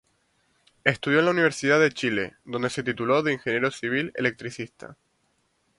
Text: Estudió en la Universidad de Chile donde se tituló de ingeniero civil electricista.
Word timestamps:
Estudió 0.83 1.19
en 1.19 1.25
la 1.25 1.29
Universidad 1.31 1.79
de 1.79 1.91
Chile 1.91 2.35
donde 2.43 2.71
se 2.71 2.81
tituló 2.81 3.21
de 3.21 3.33
ingeniero 3.33 3.69
civil 3.69 4.11
electricista. 4.15 4.97